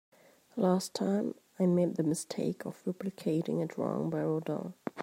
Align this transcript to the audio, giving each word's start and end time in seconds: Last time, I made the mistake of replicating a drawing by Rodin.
Last 0.55 0.95
time, 0.95 1.35
I 1.59 1.67
made 1.67 1.95
the 1.95 2.01
mistake 2.01 2.65
of 2.65 2.83
replicating 2.85 3.61
a 3.61 3.67
drawing 3.67 4.09
by 4.09 4.23
Rodin. 4.23 4.73